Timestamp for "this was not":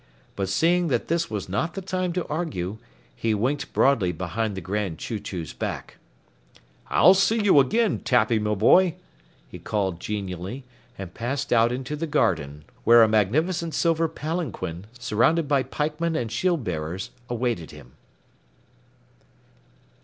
0.87-1.75